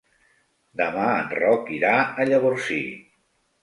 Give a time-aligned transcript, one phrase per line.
[0.81, 2.85] Demà en Roc irà a Llavorsí.